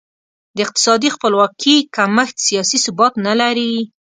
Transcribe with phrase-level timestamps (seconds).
[0.55, 3.73] د اقتصادي خپلواکي کمښت سیاسي ثبات نه لري.